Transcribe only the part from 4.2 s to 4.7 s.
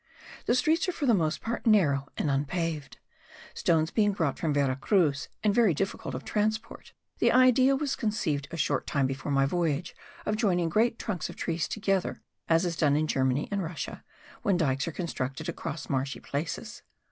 from